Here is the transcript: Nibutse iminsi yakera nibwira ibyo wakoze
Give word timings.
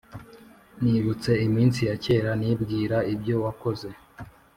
Nibutse 0.81 1.31
iminsi 1.47 1.79
yakera 1.89 2.31
nibwira 2.41 2.97
ibyo 3.13 3.35
wakoze 3.43 3.87